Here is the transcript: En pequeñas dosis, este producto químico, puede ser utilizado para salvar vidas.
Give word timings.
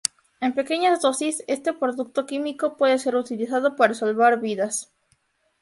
En 0.39 0.55
pequeñas 0.55 1.01
dosis, 1.03 1.43
este 1.45 1.73
producto 1.73 2.25
químico, 2.25 2.75
puede 2.75 2.97
ser 2.97 3.15
utilizado 3.15 3.75
para 3.75 3.93
salvar 3.93 4.39
vidas. 4.39 4.89